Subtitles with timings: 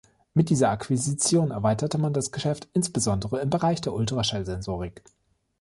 [0.33, 5.03] Mit dieser Akquisition erweiterte man das Geschäft insbesondere im Bereich der Ultraschall-Sensorik.